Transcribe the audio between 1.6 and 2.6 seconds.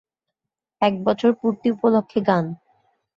উপলক্ষ্যে গান।